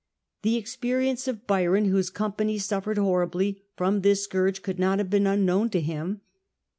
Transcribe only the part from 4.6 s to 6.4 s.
could not have been unknown to him.